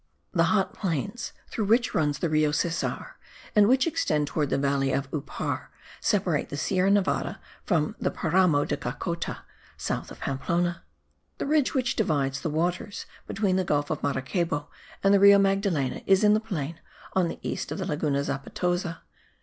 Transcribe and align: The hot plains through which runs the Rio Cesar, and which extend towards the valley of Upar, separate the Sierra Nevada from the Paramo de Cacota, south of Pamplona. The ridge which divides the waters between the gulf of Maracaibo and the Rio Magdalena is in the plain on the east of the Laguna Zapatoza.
The 0.31 0.45
hot 0.45 0.73
plains 0.73 1.31
through 1.51 1.65
which 1.65 1.93
runs 1.93 2.17
the 2.17 2.27
Rio 2.27 2.49
Cesar, 2.51 3.17
and 3.55 3.67
which 3.67 3.85
extend 3.85 4.25
towards 4.25 4.49
the 4.49 4.57
valley 4.57 4.91
of 4.91 5.07
Upar, 5.13 5.69
separate 5.99 6.49
the 6.49 6.57
Sierra 6.57 6.89
Nevada 6.89 7.39
from 7.67 7.95
the 7.99 8.09
Paramo 8.09 8.65
de 8.65 8.75
Cacota, 8.77 9.41
south 9.77 10.09
of 10.09 10.19
Pamplona. 10.21 10.81
The 11.37 11.45
ridge 11.45 11.75
which 11.75 11.95
divides 11.95 12.41
the 12.41 12.49
waters 12.49 13.05
between 13.27 13.57
the 13.57 13.63
gulf 13.63 13.91
of 13.91 14.01
Maracaibo 14.01 14.71
and 15.03 15.13
the 15.13 15.19
Rio 15.19 15.37
Magdalena 15.37 16.01
is 16.07 16.23
in 16.23 16.33
the 16.33 16.39
plain 16.39 16.79
on 17.13 17.27
the 17.27 17.37
east 17.43 17.71
of 17.71 17.77
the 17.77 17.85
Laguna 17.85 18.23
Zapatoza. 18.23 19.03